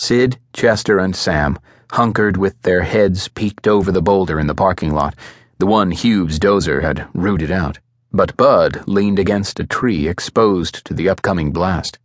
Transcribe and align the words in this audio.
Sid, 0.00 0.38
Chester, 0.54 0.98
and 0.98 1.14
Sam 1.14 1.58
hunkered 1.92 2.38
with 2.38 2.62
their 2.62 2.84
heads 2.84 3.28
peeked 3.28 3.68
over 3.68 3.92
the 3.92 4.00
boulder 4.00 4.40
in 4.40 4.46
the 4.46 4.54
parking 4.54 4.94
lot, 4.94 5.14
the 5.58 5.66
one 5.66 5.90
Hughes' 5.90 6.38
dozer 6.38 6.80
had 6.80 7.06
rooted 7.12 7.50
out. 7.50 7.80
But 8.10 8.34
Bud 8.34 8.88
leaned 8.88 9.18
against 9.18 9.60
a 9.60 9.66
tree 9.66 10.08
exposed 10.08 10.86
to 10.86 10.94
the 10.94 11.10
upcoming 11.10 11.52
blast. 11.52 11.98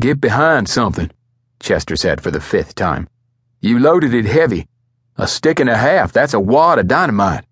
Get 0.00 0.22
behind 0.22 0.70
something, 0.70 1.10
Chester 1.60 1.96
said 1.96 2.22
for 2.22 2.30
the 2.30 2.40
fifth 2.40 2.74
time. 2.74 3.10
You 3.60 3.78
loaded 3.78 4.14
it 4.14 4.24
heavy. 4.24 4.68
A 5.16 5.28
stick 5.28 5.60
and 5.60 5.68
a 5.68 5.76
half, 5.76 6.12
that's 6.12 6.32
a 6.32 6.40
wad 6.40 6.78
of 6.78 6.88
dynamite. 6.88 7.44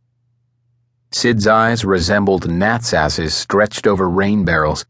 Sid's 1.12 1.46
eyes 1.46 1.84
resembled 1.84 2.50
gnats' 2.50 2.94
asses 2.94 3.34
stretched 3.34 3.86
over 3.86 4.08
rain 4.08 4.46
barrels, 4.46 4.86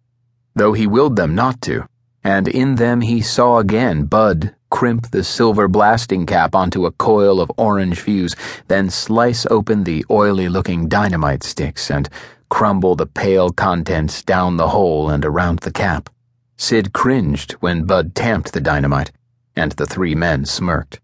though 0.54 0.74
he 0.74 0.86
willed 0.86 1.16
them 1.16 1.34
not 1.34 1.60
to, 1.62 1.88
and 2.26 2.48
in 2.48 2.74
them 2.74 3.02
he 3.02 3.20
saw 3.20 3.58
again 3.58 4.04
Bud 4.04 4.52
crimp 4.68 5.12
the 5.12 5.22
silver 5.22 5.68
blasting 5.68 6.26
cap 6.26 6.56
onto 6.56 6.84
a 6.84 6.90
coil 6.90 7.40
of 7.40 7.52
orange 7.56 8.00
fuse, 8.00 8.34
then 8.66 8.90
slice 8.90 9.46
open 9.48 9.84
the 9.84 10.04
oily 10.10 10.48
looking 10.48 10.88
dynamite 10.88 11.44
sticks 11.44 11.88
and 11.88 12.08
crumble 12.48 12.96
the 12.96 13.06
pale 13.06 13.50
contents 13.50 14.24
down 14.24 14.56
the 14.56 14.70
hole 14.70 15.08
and 15.08 15.24
around 15.24 15.60
the 15.60 15.70
cap. 15.70 16.10
Sid 16.56 16.92
cringed 16.92 17.52
when 17.60 17.84
Bud 17.84 18.16
tamped 18.16 18.52
the 18.52 18.60
dynamite, 18.60 19.12
and 19.54 19.70
the 19.72 19.86
three 19.86 20.16
men 20.16 20.44
smirked. 20.46 21.00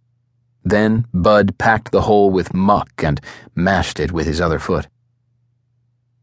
Then 0.65 1.07
Bud 1.15 1.57
packed 1.57 1.93
the 1.93 2.03
hole 2.03 2.31
with 2.31 2.53
muck 2.53 2.91
and 2.99 3.21
mashed 3.55 4.01
it 4.01 4.11
with 4.11 4.27
his 4.27 4.41
other 4.41 4.59
foot. 4.59 4.89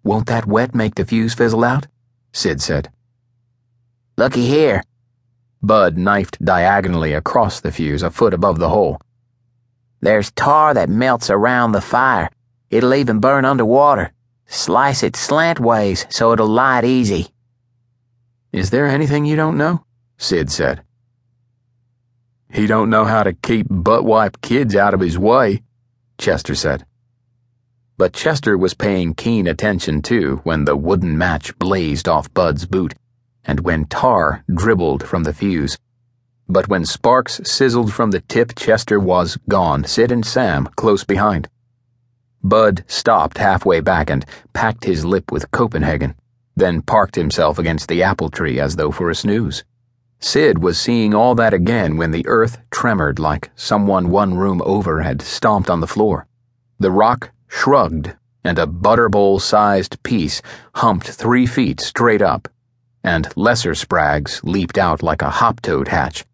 Won't 0.03 0.27
that 0.27 0.45
wet 0.45 0.75
make 0.75 0.95
the 0.95 1.05
fuse 1.05 1.33
fizzle 1.33 1.63
out? 1.63 1.87
Sid 2.33 2.61
said. 2.61 2.91
Looky 4.17 4.45
here. 4.45 4.83
Bud 5.61 5.97
knifed 5.97 6.43
diagonally 6.43 7.13
across 7.13 7.59
the 7.59 7.71
fuse 7.71 8.01
a 8.01 8.09
foot 8.09 8.33
above 8.33 8.59
the 8.59 8.69
hole. 8.69 9.01
There's 9.99 10.31
tar 10.31 10.73
that 10.73 10.89
melts 10.89 11.29
around 11.29 11.73
the 11.73 11.81
fire. 11.81 12.29
It'll 12.69 12.93
even 12.93 13.19
burn 13.19 13.43
underwater. 13.43 14.13
Slice 14.45 15.03
it 15.03 15.13
slantways 15.13 16.11
so 16.11 16.31
it'll 16.31 16.47
light 16.47 16.85
easy. 16.85 17.27
Is 18.53 18.69
there 18.69 18.87
anything 18.87 19.25
you 19.25 19.35
don't 19.35 19.57
know? 19.57 19.83
Sid 20.17 20.51
said. 20.51 20.83
He 22.51 22.65
don't 22.65 22.89
know 22.89 23.05
how 23.05 23.23
to 23.23 23.33
keep 23.33 23.67
butt-wipe 23.69 24.41
kids 24.41 24.75
out 24.75 24.93
of 24.93 25.01
his 25.01 25.19
way, 25.19 25.61
Chester 26.17 26.55
said. 26.55 26.85
But 27.97 28.13
Chester 28.13 28.57
was 28.57 28.73
paying 28.73 29.13
keen 29.13 29.45
attention 29.45 30.01
too 30.01 30.39
when 30.43 30.63
the 30.63 30.75
wooden 30.77 31.17
match 31.17 31.57
blazed 31.59 32.07
off 32.07 32.33
Bud's 32.33 32.65
boot 32.65 32.95
and 33.45 33.61
when 33.61 33.85
tar 33.85 34.43
dribbled 34.53 35.07
from 35.07 35.23
the 35.23 35.33
fuse. 35.33 35.77
But 36.47 36.67
when 36.67 36.85
sparks 36.85 37.41
sizzled 37.43 37.93
from 37.93 38.11
the 38.11 38.21
tip, 38.21 38.55
Chester 38.55 38.99
was 38.99 39.37
gone, 39.47 39.83
Sid 39.83 40.11
and 40.11 40.25
Sam 40.25 40.67
close 40.75 41.03
behind. 41.03 41.47
Bud 42.43 42.83
stopped 42.87 43.37
halfway 43.37 43.81
back 43.81 44.09
and 44.09 44.25
packed 44.53 44.85
his 44.85 45.05
lip 45.05 45.31
with 45.31 45.51
Copenhagen, 45.51 46.15
then 46.55 46.81
parked 46.81 47.15
himself 47.15 47.59
against 47.59 47.87
the 47.87 48.01
apple 48.01 48.29
tree 48.29 48.59
as 48.59 48.77
though 48.77 48.91
for 48.91 49.09
a 49.09 49.15
snooze. 49.15 49.63
Sid 50.19 50.59
was 50.59 50.79
seeing 50.79 51.13
all 51.13 51.35
that 51.35 51.53
again 51.53 51.97
when 51.97 52.11
the 52.11 52.27
earth 52.27 52.57
tremored 52.71 53.19
like 53.19 53.51
someone 53.55 54.09
one 54.09 54.35
room 54.35 54.61
over 54.65 55.01
had 55.01 55.21
stomped 55.21 55.69
on 55.69 55.79
the 55.79 55.87
floor. 55.87 56.27
The 56.79 56.91
rock 56.91 57.31
shrugged, 57.47 58.15
and 58.43 58.57
a 58.57 58.65
butterbowl 58.65 59.41
sized 59.41 60.01
piece 60.03 60.41
humped 60.75 61.07
three 61.07 61.45
feet 61.45 61.79
straight 61.79 62.21
up, 62.21 62.47
and 63.03 63.27
lesser 63.35 63.73
sprags 63.73 64.41
leaped 64.43 64.77
out 64.77 65.01
like 65.01 65.21
a 65.21 65.29
hoptoad 65.29 65.87
hatch. 65.87 66.25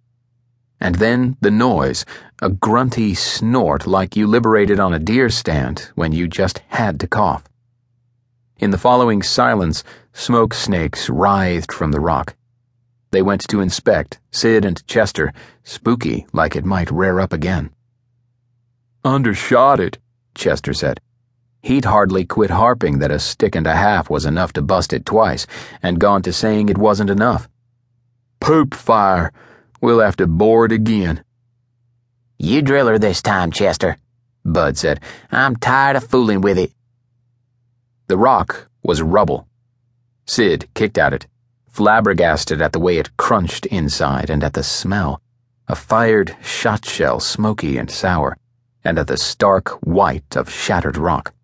And 0.79 0.95
then 0.95 1.37
the 1.41 1.51
noise, 1.51 2.05
a 2.41 2.49
grunty 2.49 3.13
snort 3.13 3.87
like 3.87 4.15
you 4.15 4.27
liberated 4.27 4.79
on 4.79 4.93
a 4.93 4.99
deer 4.99 5.29
stand 5.29 5.91
when 5.95 6.11
you 6.11 6.27
just 6.27 6.59
had 6.67 6.99
to 6.99 7.07
cough. 7.07 7.43
In 8.57 8.71
the 8.71 8.77
following 8.77 9.21
silence, 9.21 9.83
smoke 10.13 10.53
snakes 10.53 11.09
writhed 11.09 11.71
from 11.71 11.91
the 11.91 11.99
rock. 11.99 12.35
They 13.11 13.21
went 13.21 13.41
to 13.49 13.61
inspect, 13.61 14.19
Sid 14.31 14.65
and 14.65 14.85
Chester, 14.87 15.33
spooky 15.63 16.25
like 16.33 16.55
it 16.55 16.65
might 16.65 16.91
rear 16.91 17.19
up 17.19 17.31
again. 17.31 17.71
Undershot 19.03 19.79
it, 19.79 19.97
Chester 20.35 20.73
said. 20.73 20.99
He'd 21.65 21.85
hardly 21.85 22.25
quit 22.25 22.51
harping 22.51 22.99
that 22.99 23.11
a 23.11 23.19
stick 23.19 23.55
and 23.55 23.65
a 23.65 23.75
half 23.75 24.09
was 24.09 24.25
enough 24.25 24.53
to 24.53 24.61
bust 24.61 24.93
it 24.93 25.05
twice, 25.05 25.47
and 25.81 25.99
gone 25.99 26.21
to 26.21 26.31
saying 26.31 26.69
it 26.69 26.77
wasn't 26.77 27.09
enough. 27.09 27.49
Poop 28.39 28.75
fire. 28.75 29.33
We'll 29.81 29.99
have 29.99 30.15
to 30.17 30.27
bore 30.27 30.65
it 30.65 30.71
again. 30.71 31.23
You 32.37 32.61
drill 32.61 32.87
her 32.87 32.99
this 32.99 33.21
time, 33.21 33.51
Chester, 33.51 33.97
Bud 34.43 34.77
said. 34.77 34.99
I'm 35.31 35.55
tired 35.55 35.95
of 35.95 36.07
fooling 36.07 36.41
with 36.41 36.59
it. 36.59 36.71
The 38.07 38.17
rock 38.17 38.69
was 38.83 39.01
rubble. 39.01 39.47
Sid 40.27 40.69
kicked 40.75 40.99
at 40.99 41.13
it 41.13 41.27
flabbergasted 41.75 42.61
at 42.61 42.71
the 42.71 42.79
way 42.79 42.97
it 42.97 43.17
crunched 43.17 43.65
inside 43.65 44.29
and 44.29 44.45
at 44.45 44.53
the 44.53 44.63
smell 44.63 45.21
a 45.67 45.75
fired 45.75 46.37
shot 46.41 46.85
shell, 46.85 47.19
smoky 47.19 47.77
and 47.77 47.91
sour, 47.91 48.37
and 48.85 48.97
at 48.97 49.07
the 49.07 49.17
stark 49.17 49.69
white 49.85 50.37
of 50.37 50.49
shattered 50.49 50.95
rock. 50.95 51.34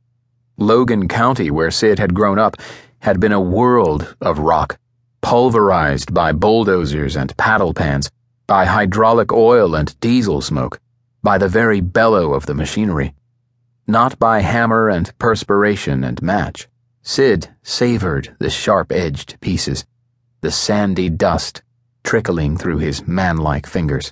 Logan 0.61 1.07
County, 1.07 1.51
where 1.51 1.71
Sid 1.71 1.99
had 1.99 2.13
grown 2.13 2.39
up, 2.39 2.55
had 2.99 3.19
been 3.19 3.31
a 3.31 3.41
world 3.41 4.15
of 4.21 4.39
rock, 4.39 4.77
pulverized 5.21 6.13
by 6.13 6.31
bulldozers 6.31 7.17
and 7.17 7.35
paddle 7.35 7.73
pans, 7.73 8.09
by 8.47 8.65
hydraulic 8.65 9.33
oil 9.33 9.75
and 9.75 9.99
diesel 9.99 10.39
smoke, 10.39 10.79
by 11.23 11.37
the 11.37 11.49
very 11.49 11.81
bellow 11.81 12.33
of 12.33 12.45
the 12.45 12.53
machinery. 12.53 13.13
Not 13.87 14.17
by 14.19 14.39
hammer 14.39 14.87
and 14.87 15.17
perspiration 15.17 16.03
and 16.03 16.21
match. 16.21 16.67
Sid 17.01 17.49
savored 17.63 18.35
the 18.39 18.49
sharp 18.49 18.91
edged 18.91 19.39
pieces 19.41 19.85
the 20.41 20.51
sandy 20.51 21.07
dust 21.07 21.61
trickling 22.03 22.57
through 22.57 22.79
his 22.79 23.07
man 23.07 23.37
like 23.37 23.67
fingers. 23.67 24.11